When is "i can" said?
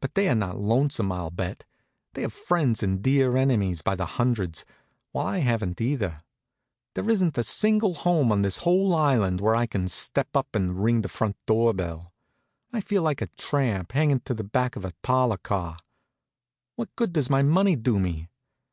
9.56-9.88